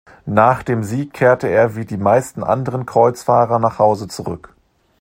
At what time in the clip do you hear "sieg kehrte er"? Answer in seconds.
0.83-1.75